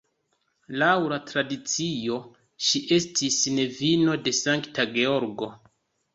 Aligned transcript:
Laŭ 0.83 0.93
la 1.11 1.19
tradicio 1.31 2.17
ŝi 2.69 2.81
estis 2.99 3.39
nevino 3.59 4.19
de 4.27 4.35
Sankta 4.41 4.89
Georgo. 4.99 5.53